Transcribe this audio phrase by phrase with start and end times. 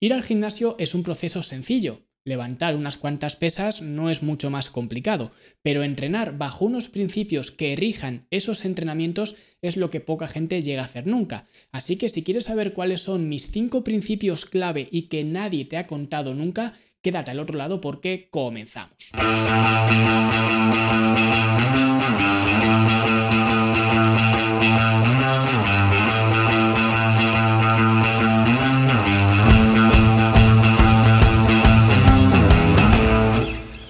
[0.00, 2.02] Ir al gimnasio es un proceso sencillo.
[2.24, 5.32] Levantar unas cuantas pesas no es mucho más complicado,
[5.62, 10.82] pero entrenar bajo unos principios que rijan esos entrenamientos es lo que poca gente llega
[10.82, 11.46] a hacer nunca.
[11.72, 15.78] Así que si quieres saber cuáles son mis cinco principios clave y que nadie te
[15.78, 19.10] ha contado nunca, quédate al otro lado porque comenzamos.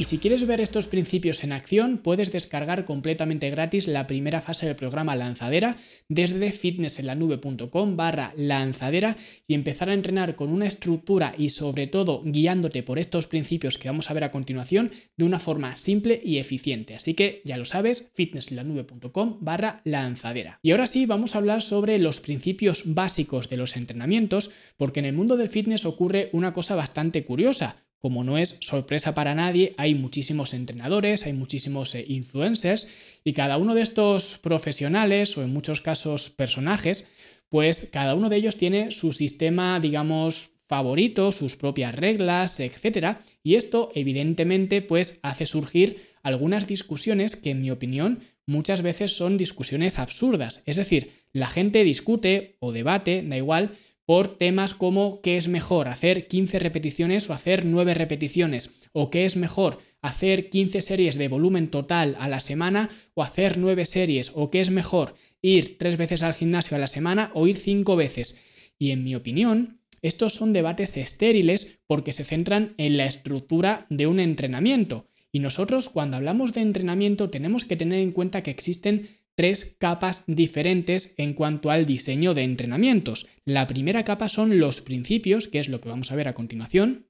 [0.09, 4.75] Si quieres ver estos principios en acción, puedes descargar completamente gratis la primera fase del
[4.75, 5.77] programa Lanzadera
[6.09, 12.83] desde fitnessenlanube.com barra lanzadera y empezar a entrenar con una estructura y sobre todo guiándote
[12.83, 16.95] por estos principios que vamos a ver a continuación de una forma simple y eficiente.
[16.95, 20.59] Así que ya lo sabes, fitnessenlanube.com barra lanzadera.
[20.63, 25.07] Y ahora sí, vamos a hablar sobre los principios básicos de los entrenamientos, porque en
[25.07, 29.75] el mundo del fitness ocurre una cosa bastante curiosa como no es sorpresa para nadie,
[29.77, 32.89] hay muchísimos entrenadores, hay muchísimos eh, influencers
[33.25, 37.07] y cada uno de estos profesionales o en muchos casos personajes,
[37.49, 43.19] pues cada uno de ellos tiene su sistema, digamos, favorito, sus propias reglas, etc.
[43.43, 49.37] Y esto evidentemente pues hace surgir algunas discusiones que en mi opinión muchas veces son
[49.37, 50.63] discusiones absurdas.
[50.67, 53.73] Es decir, la gente discute o debate, da igual,
[54.09, 59.27] por temas como qué es mejor, hacer 15 repeticiones o hacer 9 repeticiones, o qué
[59.27, 64.33] es mejor, hacer 15 series de volumen total a la semana o hacer 9 series,
[64.35, 67.97] o qué es mejor, ir 3 veces al gimnasio a la semana o ir 5
[67.97, 68.39] veces.
[68.79, 74.07] Y en mi opinión, estos son debates estériles porque se centran en la estructura de
[74.07, 75.11] un entrenamiento.
[75.33, 80.25] Y nosotros cuando hablamos de entrenamiento tenemos que tener en cuenta que existen tres capas
[80.27, 83.29] diferentes en cuanto al diseño de entrenamientos.
[83.45, 87.07] La primera capa son los principios, que es lo que vamos a ver a continuación.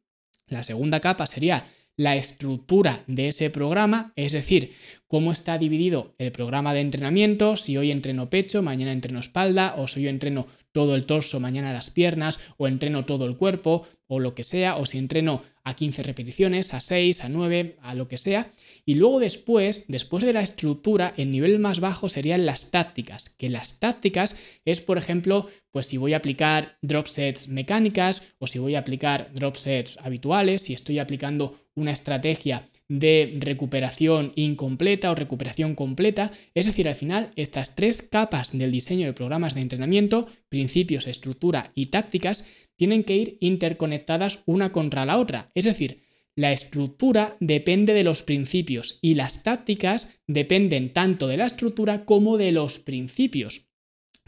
[0.46, 4.74] La segunda capa sería la estructura de ese programa, es decir,
[5.06, 9.88] cómo está dividido el programa de entrenamiento, si hoy entreno pecho, mañana entreno espalda, o
[9.88, 14.18] si hoy entreno todo el torso, mañana las piernas, o entreno todo el cuerpo, o
[14.18, 18.08] lo que sea, o si entreno a 15 repeticiones, a 6, a 9, a lo
[18.08, 18.50] que sea.
[18.84, 23.50] Y luego después, después de la estructura, el nivel más bajo serían las tácticas, que
[23.50, 28.58] las tácticas es, por ejemplo, pues si voy a aplicar drop sets mecánicas o si
[28.58, 35.14] voy a aplicar drop sets habituales, si estoy aplicando una estrategia de recuperación incompleta o
[35.14, 36.32] recuperación completa.
[36.54, 41.70] Es decir, al final, estas tres capas del diseño de programas de entrenamiento, principios, estructura
[41.74, 42.46] y tácticas,
[42.78, 45.50] tienen que ir interconectadas una contra la otra.
[45.54, 46.04] Es decir,
[46.36, 52.38] la estructura depende de los principios y las tácticas dependen tanto de la estructura como
[52.38, 53.68] de los principios.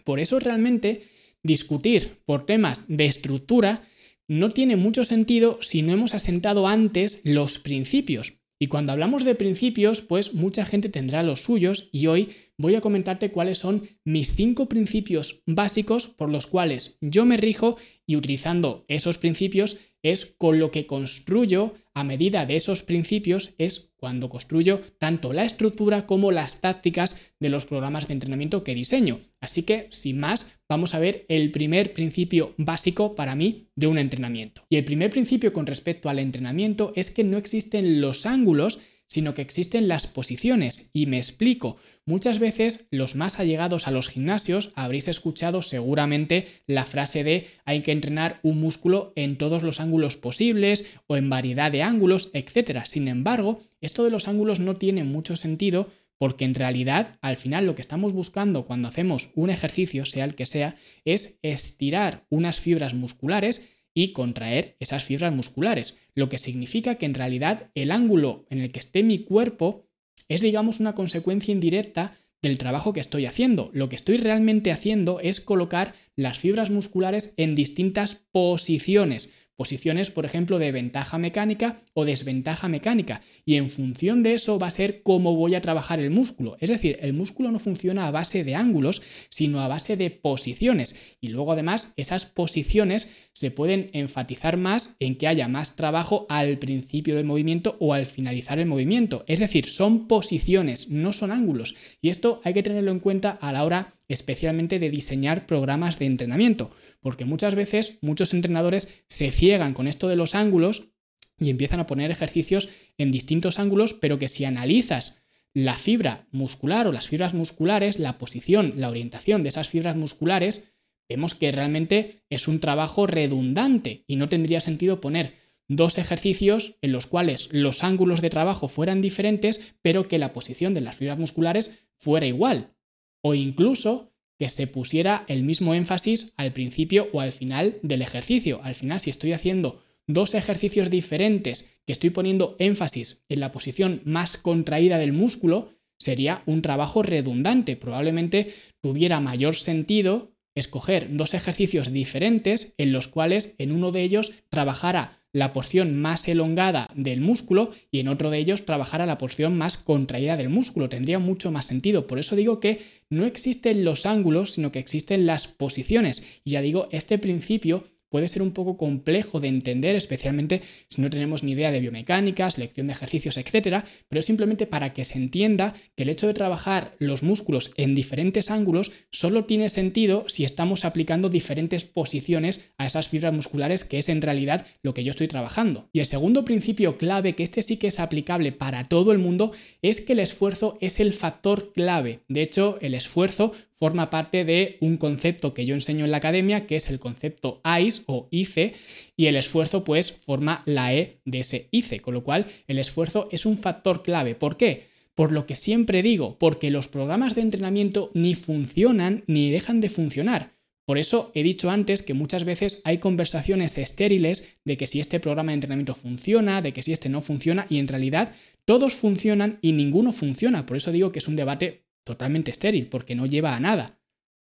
[0.05, 1.05] Por eso realmente
[1.45, 3.85] discutir por temas de estructura
[4.27, 8.40] no tiene mucho sentido si no hemos asentado antes los principios.
[8.63, 12.29] Y cuando hablamos de principios, pues mucha gente tendrá los suyos y hoy
[12.59, 17.79] voy a comentarte cuáles son mis cinco principios básicos por los cuales yo me rijo
[18.05, 23.91] y utilizando esos principios es con lo que construyo a medida de esos principios, es
[23.97, 29.21] cuando construyo tanto la estructura como las tácticas de los programas de entrenamiento que diseño.
[29.41, 33.99] Así que, sin más, vamos a ver el primer principio básico para mí de un
[33.99, 34.63] entrenamiento.
[34.69, 38.81] Y el primer principio con respecto al entrenamiento es que no existen los ángulos
[39.11, 40.89] sino que existen las posiciones.
[40.93, 41.77] Y me explico,
[42.07, 47.83] muchas veces los más allegados a los gimnasios habréis escuchado seguramente la frase de hay
[47.83, 52.85] que entrenar un músculo en todos los ángulos posibles o en variedad de ángulos, etc.
[52.85, 57.67] Sin embargo, esto de los ángulos no tiene mucho sentido porque en realidad al final
[57.67, 62.61] lo que estamos buscando cuando hacemos un ejercicio, sea el que sea, es estirar unas
[62.61, 63.63] fibras musculares
[63.95, 68.73] y contraer esas fibras musculares, lo que significa que en realidad el ángulo en el
[68.73, 69.87] que esté mi cuerpo
[70.29, 73.71] es digamos una consecuencia indirecta del trabajo que estoy haciendo.
[73.73, 79.31] Lo que estoy realmente haciendo es colocar las fibras musculares en distintas posiciones
[79.61, 83.21] posiciones, por ejemplo, de ventaja mecánica o desventaja mecánica.
[83.45, 86.57] Y en función de eso va a ser cómo voy a trabajar el músculo.
[86.61, 90.97] Es decir, el músculo no funciona a base de ángulos, sino a base de posiciones.
[91.21, 96.57] Y luego además esas posiciones se pueden enfatizar más en que haya más trabajo al
[96.57, 99.25] principio del movimiento o al finalizar el movimiento.
[99.27, 101.75] Es decir, son posiciones, no son ángulos.
[102.01, 106.07] Y esto hay que tenerlo en cuenta a la hora especialmente de diseñar programas de
[106.07, 106.71] entrenamiento,
[107.01, 110.91] porque muchas veces muchos entrenadores se ciegan con esto de los ángulos
[111.39, 112.69] y empiezan a poner ejercicios
[112.99, 115.23] en distintos ángulos, pero que si analizas
[115.55, 120.73] la fibra muscular o las fibras musculares, la posición, la orientación de esas fibras musculares,
[121.09, 125.35] vemos que realmente es un trabajo redundante y no tendría sentido poner
[125.69, 130.75] dos ejercicios en los cuales los ángulos de trabajo fueran diferentes, pero que la posición
[130.75, 132.75] de las fibras musculares fuera igual.
[133.23, 138.61] O incluso que se pusiera el mismo énfasis al principio o al final del ejercicio.
[138.63, 144.01] Al final, si estoy haciendo dos ejercicios diferentes que estoy poniendo énfasis en la posición
[144.05, 147.77] más contraída del músculo, sería un trabajo redundante.
[147.77, 154.33] Probablemente tuviera mayor sentido escoger dos ejercicios diferentes en los cuales en uno de ellos
[154.49, 159.57] trabajara la porción más elongada del músculo y en otro de ellos trabajara la porción
[159.57, 160.89] más contraída del músculo.
[160.89, 162.07] Tendría mucho más sentido.
[162.07, 162.81] Por eso digo que
[163.11, 166.23] no existen los ángulos, sino que existen las posiciones.
[166.45, 171.09] Y ya digo, este principio puede ser un poco complejo de entender, especialmente si no
[171.09, 175.17] tenemos ni idea de biomecánica, selección de ejercicios, etcétera, pero es simplemente para que se
[175.17, 180.45] entienda que el hecho de trabajar los músculos en diferentes ángulos solo tiene sentido si
[180.45, 185.11] estamos aplicando diferentes posiciones a esas fibras musculares, que es en realidad lo que yo
[185.11, 185.89] estoy trabajando.
[185.93, 189.53] Y el segundo principio clave, que este sí que es aplicable para todo el mundo,
[189.83, 192.21] es que el esfuerzo es el factor clave.
[192.29, 196.67] De hecho, el esfuerzo forma parte de un concepto que yo enseño en la academia,
[196.67, 198.75] que es el concepto ICE o ICE,
[199.17, 203.29] y el esfuerzo pues forma la E de ese ICE, con lo cual el esfuerzo
[203.33, 204.35] es un factor clave.
[204.35, 204.91] ¿Por qué?
[205.15, 209.89] Por lo que siempre digo, porque los programas de entrenamiento ni funcionan ni dejan de
[209.89, 210.53] funcionar.
[210.85, 215.21] Por eso he dicho antes que muchas veces hay conversaciones estériles de que si este
[215.21, 218.35] programa de entrenamiento funciona, de que si este no funciona, y en realidad
[218.67, 220.67] todos funcionan y ninguno funciona.
[220.67, 224.01] Por eso digo que es un debate totalmente estéril, porque no lleva a nada.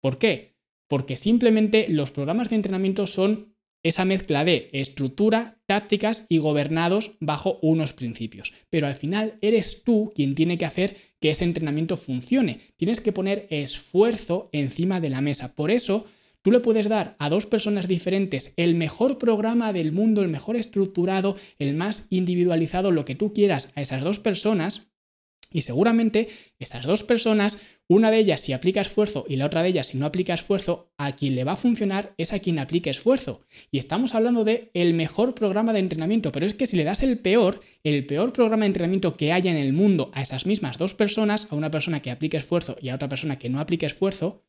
[0.01, 0.57] ¿Por qué?
[0.89, 3.53] Porque simplemente los programas de entrenamiento son
[3.83, 8.53] esa mezcla de estructura, tácticas y gobernados bajo unos principios.
[8.71, 12.61] Pero al final eres tú quien tiene que hacer que ese entrenamiento funcione.
[12.77, 15.55] Tienes que poner esfuerzo encima de la mesa.
[15.55, 16.07] Por eso,
[16.43, 20.57] tú le puedes dar a dos personas diferentes el mejor programa del mundo, el mejor
[20.57, 24.92] estructurado, el más individualizado, lo que tú quieras a esas dos personas,
[25.53, 26.29] y seguramente
[26.59, 27.59] esas dos personas,
[27.89, 30.93] una de ellas si aplica esfuerzo y la otra de ellas si no aplica esfuerzo,
[30.97, 33.43] a quien le va a funcionar es a quien aplique esfuerzo.
[33.71, 37.03] Y estamos hablando de el mejor programa de entrenamiento, pero es que si le das
[37.03, 40.79] el peor, el peor programa de entrenamiento que haya en el mundo a esas mismas
[40.79, 43.87] dos personas, a una persona que aplique esfuerzo y a otra persona que no aplique
[43.87, 44.45] esfuerzo,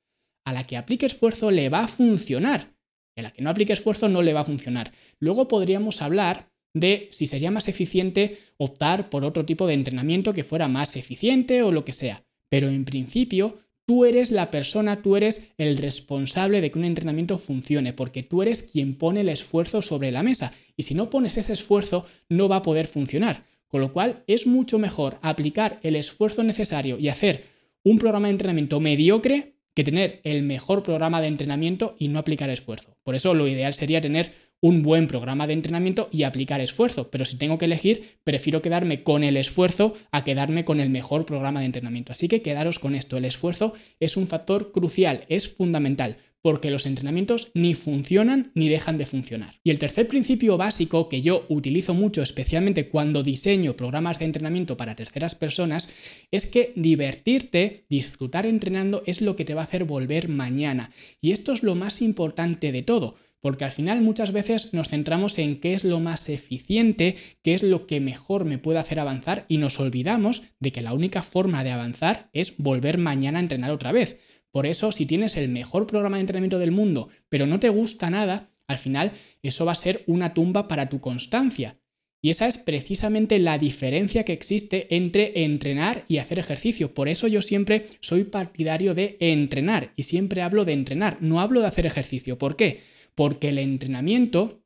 [0.46, 2.74] a la que aplique esfuerzo le va a funcionar.
[3.16, 4.92] A la que no aplique esfuerzo no le va a funcionar.
[5.20, 10.44] Luego podríamos hablar de si sería más eficiente optar por otro tipo de entrenamiento que
[10.44, 12.24] fuera más eficiente o lo que sea.
[12.50, 17.38] Pero en principio, tú eres la persona, tú eres el responsable de que un entrenamiento
[17.38, 20.54] funcione, porque tú eres quien pone el esfuerzo sobre la mesa.
[20.76, 23.46] Y si no pones ese esfuerzo, no va a poder funcionar.
[23.68, 27.46] Con lo cual, es mucho mejor aplicar el esfuerzo necesario y hacer
[27.84, 32.50] un programa de entrenamiento mediocre que tener el mejor programa de entrenamiento y no aplicar
[32.50, 32.96] esfuerzo.
[33.04, 34.32] Por eso lo ideal sería tener
[34.64, 37.12] un buen programa de entrenamiento y aplicar esfuerzo.
[37.12, 41.26] Pero si tengo que elegir, prefiero quedarme con el esfuerzo a quedarme con el mejor
[41.26, 42.14] programa de entrenamiento.
[42.14, 43.18] Así que quedaros con esto.
[43.18, 48.98] El esfuerzo es un factor crucial, es fundamental porque los entrenamientos ni funcionan ni dejan
[48.98, 49.60] de funcionar.
[49.66, 54.78] Y el tercer principio básico que yo utilizo mucho, especialmente cuando diseño programas de entrenamiento
[54.78, 55.90] para terceras personas,
[56.32, 60.92] es que divertirte, disfrutar entrenando es lo que te va a hacer volver mañana.
[61.22, 65.38] Y esto es lo más importante de todo, porque al final muchas veces nos centramos
[65.38, 69.46] en qué es lo más eficiente, qué es lo que mejor me puede hacer avanzar
[69.50, 73.72] y nos olvidamos de que la única forma de avanzar es volver mañana a entrenar
[73.72, 74.18] otra vez.
[74.50, 78.10] Por eso, si tienes el mejor programa de entrenamiento del mundo, pero no te gusta
[78.10, 81.78] nada, al final eso va a ser una tumba para tu constancia.
[82.22, 86.94] Y esa es precisamente la diferencia que existe entre entrenar y hacer ejercicio.
[86.94, 91.60] Por eso yo siempre soy partidario de entrenar y siempre hablo de entrenar, no hablo
[91.60, 92.38] de hacer ejercicio.
[92.38, 92.93] ¿Por qué?
[93.16, 94.64] Porque el entrenamiento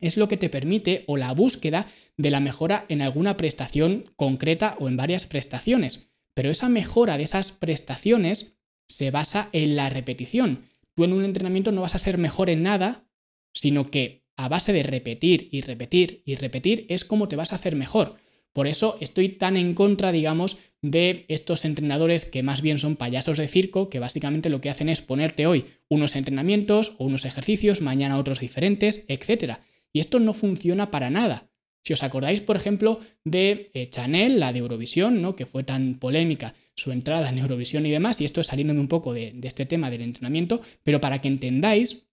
[0.00, 1.86] es lo que te permite o la búsqueda
[2.16, 6.10] de la mejora en alguna prestación concreta o en varias prestaciones.
[6.34, 10.64] Pero esa mejora de esas prestaciones se basa en la repetición.
[10.94, 13.08] Tú en un entrenamiento no vas a ser mejor en nada,
[13.54, 17.56] sino que a base de repetir y repetir y repetir es como te vas a
[17.56, 18.16] hacer mejor.
[18.52, 20.58] Por eso estoy tan en contra, digamos,
[20.90, 24.88] de estos entrenadores que más bien son payasos de circo, que básicamente lo que hacen
[24.88, 29.58] es ponerte hoy unos entrenamientos o unos ejercicios, mañana otros diferentes, etc.
[29.92, 31.50] Y esto no funciona para nada.
[31.84, 35.36] Si os acordáis, por ejemplo, de eh, Chanel, la de Eurovisión, ¿no?
[35.36, 38.88] que fue tan polémica su entrada en Eurovisión y demás, y esto es saliéndome un
[38.88, 42.08] poco de, de este tema del entrenamiento, pero para que entendáis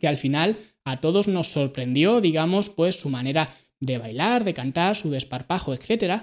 [0.00, 4.96] que al final a todos nos sorprendió, digamos, pues su manera de bailar, de cantar,
[4.96, 6.22] su desparpajo, etc.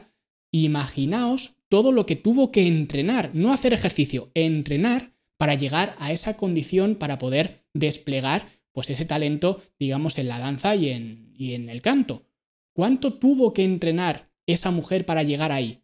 [0.52, 6.38] Imaginaos todo lo que tuvo que entrenar, no hacer ejercicio, entrenar para llegar a esa
[6.38, 11.70] condición para poder desplegar pues ese talento, digamos, en la danza y en, y en
[11.70, 12.28] el canto.
[12.74, 15.82] ¿Cuánto tuvo que entrenar esa mujer para llegar ahí?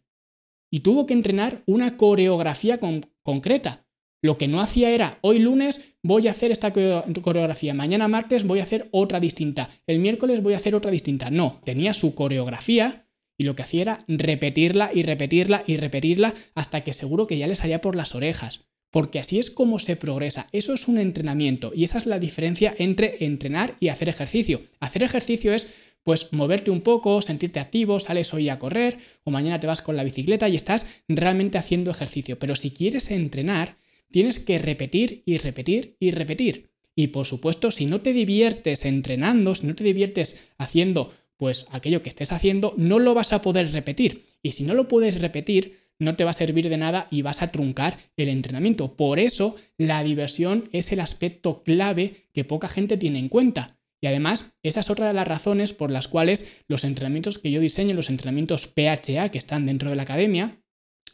[0.70, 2.78] Y tuvo que entrenar una coreografía
[3.22, 3.86] concreta.
[4.22, 8.60] Lo que no hacía era, hoy lunes voy a hacer esta coreografía, mañana martes voy
[8.60, 11.30] a hacer otra distinta, el miércoles voy a hacer otra distinta.
[11.30, 13.01] No, tenía su coreografía
[13.42, 17.48] y lo que hacía era repetirla y repetirla y repetirla hasta que seguro que ya
[17.48, 20.48] le salía por las orejas porque así es como se progresa.
[20.52, 24.60] Eso es un entrenamiento y esa es la diferencia entre entrenar y hacer ejercicio.
[24.80, 25.68] Hacer ejercicio es
[26.04, 29.96] pues moverte un poco, sentirte activo, sales hoy a correr o mañana te vas con
[29.96, 32.38] la bicicleta y estás realmente haciendo ejercicio.
[32.38, 33.78] Pero si quieres entrenar,
[34.10, 36.70] tienes que repetir y repetir y repetir.
[36.94, 42.04] Y por supuesto, si no te diviertes entrenando, si no te diviertes haciendo pues aquello
[42.04, 44.26] que estés haciendo, no lo vas a poder repetir.
[44.44, 47.42] Y si no lo puedes repetir, no te va a servir de nada y vas
[47.42, 48.96] a truncar el entrenamiento.
[48.96, 53.76] Por eso la diversión es el aspecto clave que poca gente tiene en cuenta.
[54.00, 57.60] Y además, esa es otra de las razones por las cuales los entrenamientos que yo
[57.60, 60.62] diseño, los entrenamientos PHA que están dentro de la academia,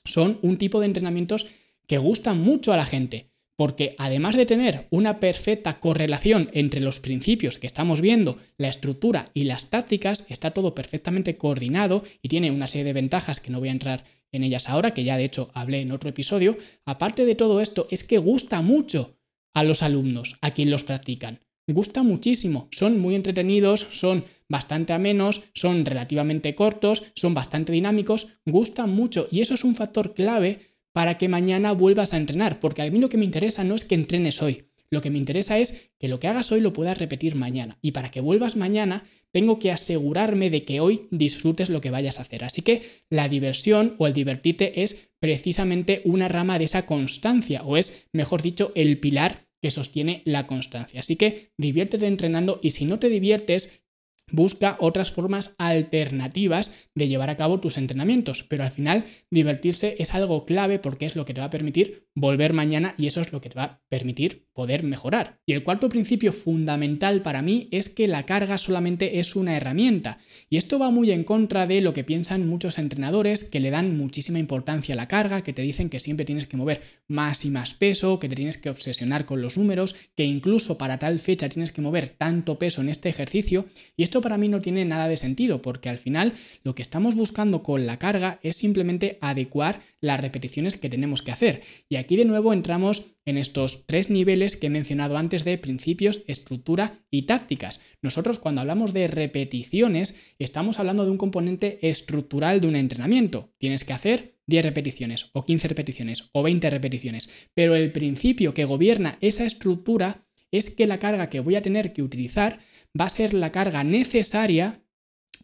[0.04, 1.46] son un tipo de entrenamientos
[1.86, 3.30] que gustan mucho a la gente.
[3.58, 9.32] Porque además de tener una perfecta correlación entre los principios que estamos viendo, la estructura
[9.34, 13.58] y las tácticas, está todo perfectamente coordinado y tiene una serie de ventajas que no
[13.58, 17.26] voy a entrar en ellas ahora, que ya de hecho hablé en otro episodio, aparte
[17.26, 19.18] de todo esto, es que gusta mucho
[19.54, 21.40] a los alumnos, a quien los practican.
[21.66, 28.90] Gusta muchísimo, son muy entretenidos, son bastante amenos, son relativamente cortos, son bastante dinámicos, gustan
[28.90, 29.26] mucho.
[29.32, 30.60] Y eso es un factor clave
[30.98, 33.84] para que mañana vuelvas a entrenar, porque a mí lo que me interesa no es
[33.84, 36.98] que entrenes hoy, lo que me interesa es que lo que hagas hoy lo puedas
[36.98, 41.80] repetir mañana y para que vuelvas mañana tengo que asegurarme de que hoy disfrutes lo
[41.80, 42.42] que vayas a hacer.
[42.42, 47.76] Así que la diversión o el divertirte es precisamente una rama de esa constancia, o
[47.76, 50.98] es, mejor dicho, el pilar que sostiene la constancia.
[50.98, 53.84] Así que diviértete entrenando y si no te diviertes,
[54.30, 60.14] Busca otras formas alternativas de llevar a cabo tus entrenamientos, pero al final divertirse es
[60.14, 63.32] algo clave porque es lo que te va a permitir volver mañana y eso es
[63.32, 65.40] lo que te va a permitir poder mejorar.
[65.46, 70.18] Y el cuarto principio fundamental para mí es que la carga solamente es una herramienta
[70.50, 73.96] y esto va muy en contra de lo que piensan muchos entrenadores que le dan
[73.96, 77.50] muchísima importancia a la carga, que te dicen que siempre tienes que mover más y
[77.50, 81.48] más peso, que te tienes que obsesionar con los números, que incluso para tal fecha
[81.48, 83.66] tienes que mover tanto peso en este ejercicio
[83.96, 86.34] y esto para mí no tiene nada de sentido, porque al final
[86.64, 91.32] lo que estamos buscando con la carga es simplemente adecuar las repeticiones que tenemos que
[91.32, 91.62] hacer.
[91.88, 96.22] Y aquí de nuevo entramos en estos tres niveles que he mencionado antes de principios,
[96.26, 97.80] estructura y tácticas.
[98.00, 103.52] Nosotros cuando hablamos de repeticiones estamos hablando de un componente estructural de un entrenamiento.
[103.58, 107.28] Tienes que hacer 10 repeticiones o 15 repeticiones o 20 repeticiones.
[107.54, 111.92] Pero el principio que gobierna esa estructura es que la carga que voy a tener
[111.92, 112.60] que utilizar
[112.98, 114.82] va a ser la carga necesaria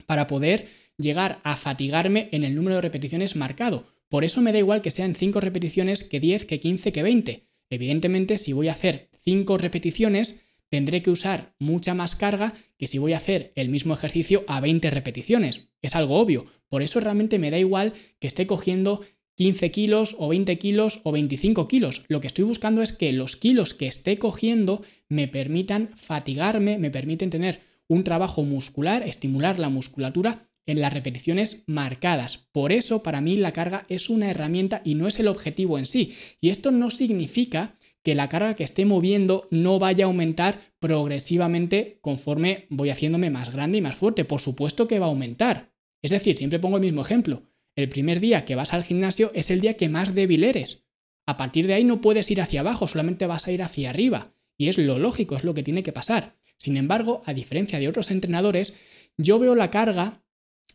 [0.06, 3.88] para poder llegar a fatigarme en el número de repeticiones marcado.
[4.08, 7.48] Por eso me da igual que sean 5 repeticiones que 10, que 15, que 20.
[7.70, 12.98] Evidentemente, si voy a hacer 5 repeticiones, tendré que usar mucha más carga que si
[12.98, 15.68] voy a hacer el mismo ejercicio a 20 repeticiones.
[15.82, 16.46] Es algo obvio.
[16.68, 19.04] Por eso realmente me da igual que esté cogiendo
[19.36, 22.04] 15 kilos o 20 kilos o 25 kilos.
[22.08, 26.90] Lo que estoy buscando es que los kilos que esté cogiendo me permitan fatigarme, me
[26.90, 32.48] permiten tener un trabajo muscular, estimular la musculatura en las repeticiones marcadas.
[32.52, 35.86] Por eso para mí la carga es una herramienta y no es el objetivo en
[35.86, 36.14] sí.
[36.40, 41.98] Y esto no significa que la carga que esté moviendo no vaya a aumentar progresivamente
[42.02, 44.24] conforme voy haciéndome más grande y más fuerte.
[44.24, 45.72] Por supuesto que va a aumentar.
[46.02, 47.42] Es decir, siempre pongo el mismo ejemplo
[47.76, 50.84] el primer día que vas al gimnasio es el día que más débil eres.
[51.26, 54.34] A partir de ahí no puedes ir hacia abajo, solamente vas a ir hacia arriba.
[54.56, 56.36] Y es lo lógico, es lo que tiene que pasar.
[56.56, 58.74] Sin embargo, a diferencia de otros entrenadores,
[59.16, 60.24] yo veo la carga,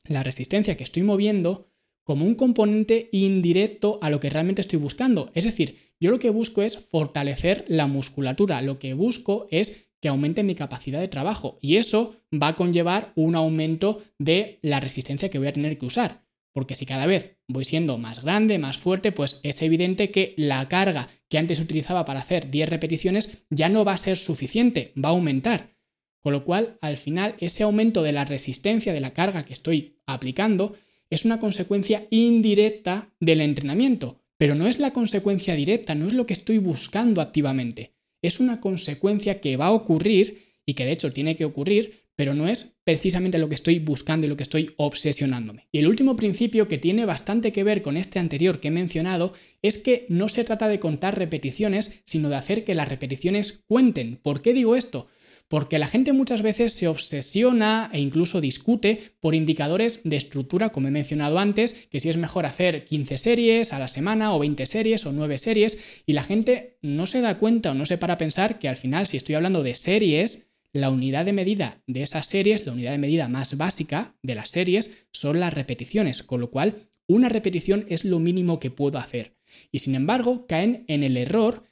[0.06, 1.70] la resistencia que estoy moviendo,
[2.04, 5.32] como un componente indirecto a lo que realmente estoy buscando.
[5.36, 10.08] Es decir, yo lo que busco es fortalecer la musculatura, lo que busco es que
[10.08, 15.30] aumente mi capacidad de trabajo y eso va a conllevar un aumento de la resistencia
[15.30, 16.24] que voy a tener que usar.
[16.54, 20.68] Porque si cada vez voy siendo más grande, más fuerte, pues es evidente que la
[20.68, 25.10] carga que antes utilizaba para hacer 10 repeticiones ya no va a ser suficiente, va
[25.10, 25.76] a aumentar.
[26.22, 30.02] Con lo cual, al final, ese aumento de la resistencia de la carga que estoy
[30.06, 30.76] aplicando
[31.10, 36.26] es una consecuencia indirecta del entrenamiento, pero no es la consecuencia directa, no es lo
[36.26, 37.96] que estoy buscando activamente.
[38.22, 42.34] Es una consecuencia que va a ocurrir y que de hecho tiene que ocurrir pero
[42.34, 45.70] no es precisamente lo que estoy buscando y lo que estoy obsesionándome.
[45.72, 49.32] Y el último principio que tiene bastante que ver con este anterior que he mencionado
[49.62, 54.18] es que no se trata de contar repeticiones, sino de hacer que las repeticiones cuenten.
[54.18, 55.08] ¿Por qué digo esto?
[55.48, 60.90] Porque la gente muchas veces se obsesiona e incluso discute por indicadores de estructura, como
[60.90, 64.66] he mencionado antes, que si es mejor hacer 15 series a la semana o 20
[64.66, 68.16] series o 9 series, y la gente no se da cuenta o no se para
[68.16, 72.04] a pensar que al final si estoy hablando de series, la unidad de medida de
[72.04, 76.40] esas series, la unidad de medida más básica de las series, son las repeticiones, con
[76.40, 79.36] lo cual una repetición es lo mínimo que puedo hacer.
[79.72, 81.64] Y sin embargo, caen en el error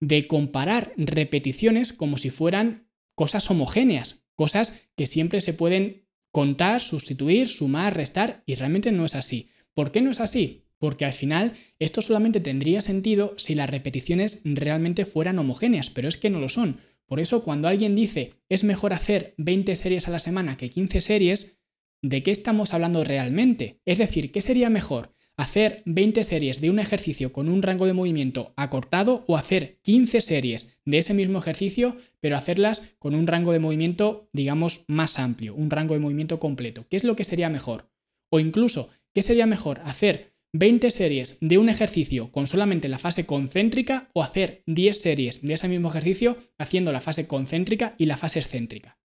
[0.00, 7.48] de comparar repeticiones como si fueran cosas homogéneas, cosas que siempre se pueden contar, sustituir,
[7.48, 9.50] sumar, restar, y realmente no es así.
[9.72, 10.64] ¿Por qué no es así?
[10.78, 16.16] Porque al final esto solamente tendría sentido si las repeticiones realmente fueran homogéneas, pero es
[16.16, 16.80] que no lo son.
[17.06, 21.00] Por eso cuando alguien dice es mejor hacer 20 series a la semana que 15
[21.00, 21.58] series,
[22.02, 23.80] ¿de qué estamos hablando realmente?
[23.84, 25.14] Es decir, ¿qué sería mejor?
[25.36, 30.20] ¿Hacer 20 series de un ejercicio con un rango de movimiento acortado o hacer 15
[30.20, 35.54] series de ese mismo ejercicio pero hacerlas con un rango de movimiento digamos más amplio,
[35.54, 36.86] un rango de movimiento completo?
[36.88, 37.90] ¿Qué es lo que sería mejor?
[38.30, 39.80] O incluso, ¿qué sería mejor?
[39.84, 45.42] ¿Hacer 20 series de un ejercicio con solamente la fase concéntrica o hacer 10 series
[45.42, 49.00] de ese mismo ejercicio haciendo la fase concéntrica y la fase excéntrica.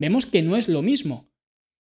[0.00, 1.30] Vemos que no es lo mismo.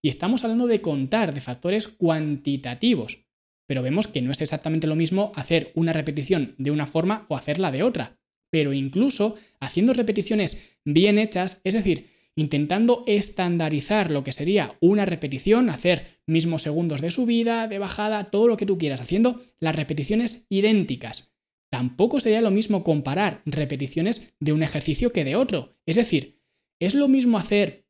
[0.04, 3.28] Y estamos hablando de contar, de factores cuantitativos.
[3.68, 7.38] Pero vemos que no es exactamente lo mismo hacer una repetición de una forma o
[7.38, 8.20] hacerla de otra.
[8.50, 15.70] Pero incluso haciendo repeticiones bien hechas, es decir, intentando estandarizar lo que sería una repetición,
[15.70, 20.46] hacer mismos segundos de subida, de bajada, todo lo que tú quieras, haciendo las repeticiones
[20.48, 21.34] idénticas.
[21.70, 25.76] Tampoco sería lo mismo comparar repeticiones de un ejercicio que de otro.
[25.86, 26.40] Es decir,
[26.80, 27.88] es lo mismo hacer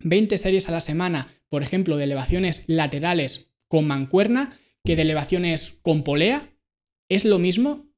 [0.00, 5.78] 20 series a la semana, por ejemplo, de elevaciones laterales con mancuerna que de elevaciones
[5.82, 6.52] con polea.
[7.08, 7.88] ¿Es lo mismo?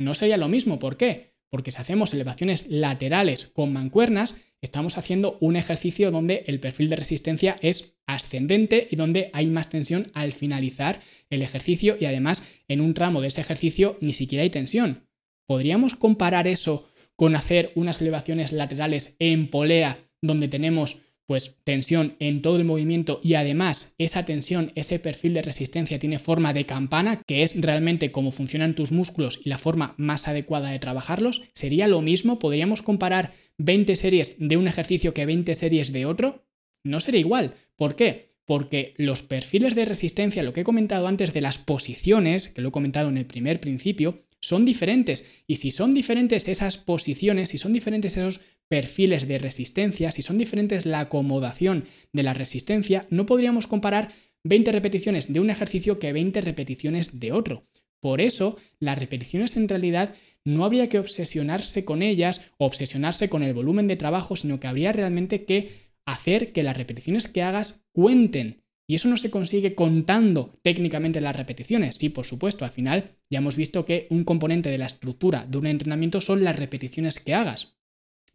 [0.00, 0.80] No sería lo mismo.
[0.80, 1.34] ¿Por qué?
[1.48, 6.96] Porque si hacemos elevaciones laterales con mancuernas, estamos haciendo un ejercicio donde el perfil de
[6.96, 11.00] resistencia es ascendente y donde hay más tensión al finalizar
[11.30, 15.06] el ejercicio y además en un tramo de ese ejercicio ni siquiera hay tensión.
[15.46, 22.40] ¿Podríamos comparar eso con hacer unas elevaciones laterales en polea donde tenemos pues tensión en
[22.40, 27.20] todo el movimiento y además esa tensión, ese perfil de resistencia tiene forma de campana,
[27.26, 31.86] que es realmente cómo funcionan tus músculos y la forma más adecuada de trabajarlos, sería
[31.86, 36.46] lo mismo, podríamos comparar 20 series de un ejercicio que 20 series de otro,
[36.82, 37.56] no sería igual.
[37.76, 38.32] ¿Por qué?
[38.46, 42.70] Porque los perfiles de resistencia, lo que he comentado antes de las posiciones, que lo
[42.70, 45.26] he comentado en el primer principio, son diferentes.
[45.46, 50.38] Y si son diferentes esas posiciones, si son diferentes esos perfiles de resistencia, si son
[50.38, 54.12] diferentes la acomodación de la resistencia, no podríamos comparar
[54.44, 57.66] 20 repeticiones de un ejercicio que 20 repeticiones de otro.
[58.00, 63.42] Por eso, las repeticiones en realidad no habría que obsesionarse con ellas o obsesionarse con
[63.42, 67.84] el volumen de trabajo, sino que habría realmente que hacer que las repeticiones que hagas
[67.92, 68.62] cuenten.
[68.90, 71.96] Y eso no se consigue contando técnicamente las repeticiones.
[71.96, 75.58] Sí, por supuesto, al final ya hemos visto que un componente de la estructura de
[75.58, 77.77] un entrenamiento son las repeticiones que hagas.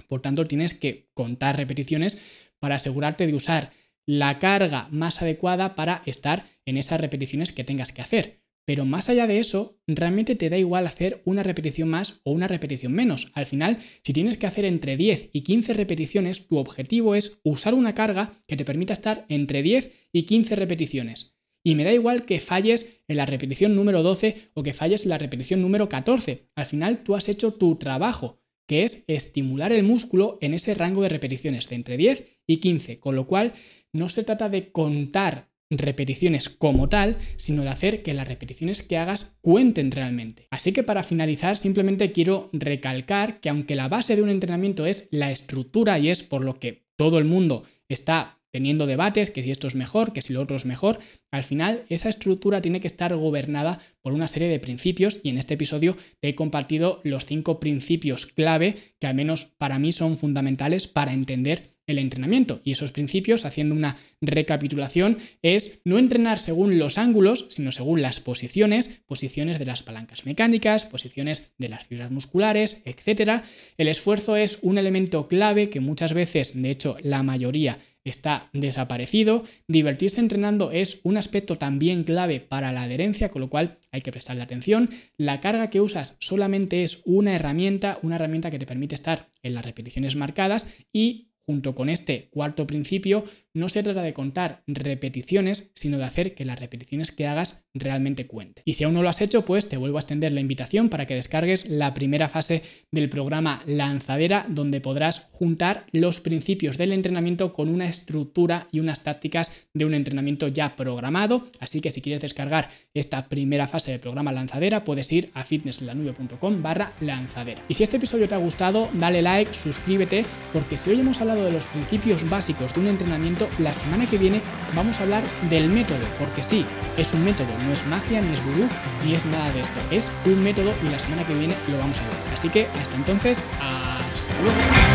[0.08, 2.18] Por tanto, tienes que contar repeticiones
[2.60, 3.72] para asegurarte de usar
[4.06, 8.44] la carga más adecuada para estar en esas repeticiones que tengas que hacer.
[8.66, 12.48] Pero más allá de eso, realmente te da igual hacer una repetición más o una
[12.48, 13.30] repetición menos.
[13.34, 17.74] Al final, si tienes que hacer entre 10 y 15 repeticiones, tu objetivo es usar
[17.74, 21.38] una carga que te permita estar entre 10 y 15 repeticiones.
[21.66, 25.10] Y me da igual que falles en la repetición número 12 o que falles en
[25.10, 26.50] la repetición número 14.
[26.56, 31.02] Al final, tú has hecho tu trabajo que es estimular el músculo en ese rango
[31.02, 33.54] de repeticiones de entre 10 y 15, con lo cual
[33.92, 38.98] no se trata de contar repeticiones como tal, sino de hacer que las repeticiones que
[38.98, 40.48] hagas cuenten realmente.
[40.52, 45.08] Así que para finalizar, simplemente quiero recalcar que aunque la base de un entrenamiento es
[45.12, 49.50] la estructura y es por lo que todo el mundo está teniendo debates, que si
[49.50, 51.00] esto es mejor, que si lo otro es mejor,
[51.32, 55.40] al final esa estructura tiene que estar gobernada por una serie de principios y en
[55.40, 60.18] este episodio te he compartido los cinco principios clave que al menos para mí son
[60.18, 62.62] fundamentales para entender el entrenamiento.
[62.64, 68.20] Y esos principios, haciendo una recapitulación, es no entrenar según los ángulos, sino según las
[68.20, 73.44] posiciones, posiciones de las palancas mecánicas, posiciones de las fibras musculares, etc.
[73.78, 79.44] El esfuerzo es un elemento clave que muchas veces, de hecho la mayoría, está desaparecido.
[79.68, 84.12] Divertirse entrenando es un aspecto también clave para la adherencia, con lo cual hay que
[84.12, 84.90] prestarle atención.
[85.18, 89.54] La carga que usas solamente es una herramienta, una herramienta que te permite estar en
[89.54, 95.72] las repeticiones marcadas y junto con este cuarto principio, no se trata de contar repeticiones,
[95.74, 98.64] sino de hacer que las repeticiones que hagas realmente cuenten.
[98.66, 101.06] Y si aún no lo has hecho, pues te vuelvo a extender la invitación para
[101.06, 107.54] que descargues la primera fase del programa Lanzadera, donde podrás juntar los principios del entrenamiento
[107.54, 111.48] con una estructura y unas tácticas de un entrenamiento ya programado.
[111.60, 116.62] Así que si quieres descargar esta primera fase del programa Lanzadera, puedes ir a fitnesslanube.com
[116.62, 117.64] barra lanzadera.
[117.68, 121.44] Y si este episodio te ha gustado, dale like, suscríbete, porque si hoy hemos hablado
[121.44, 124.42] de los principios básicos de un entrenamiento, la semana que viene
[124.76, 126.66] vamos a hablar del método, porque sí,
[126.98, 128.68] es un método, no es magia, ni es vudú,
[129.04, 132.00] ni es nada de esto, es un método y la semana que viene lo vamos
[132.00, 132.34] a ver.
[132.34, 134.93] Así que hasta entonces, hasta luego.